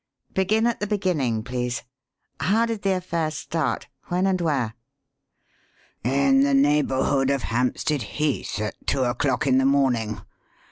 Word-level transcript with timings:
Begin 0.33 0.65
at 0.65 0.79
the 0.79 0.87
beginning, 0.87 1.43
please. 1.43 1.83
How 2.39 2.65
did 2.65 2.81
the 2.81 2.93
affair 2.95 3.29
start? 3.29 3.87
When 4.07 4.25
and 4.25 4.41
where?" 4.41 4.73
"In 6.03 6.41
the 6.41 6.55
neighbourhood 6.55 7.29
of 7.29 7.43
Hampstead 7.43 8.01
Heath 8.01 8.59
at 8.59 8.87
two 8.87 9.03
o'clock 9.03 9.45
in 9.45 9.59
the 9.59 9.63
morning. 9.65 10.19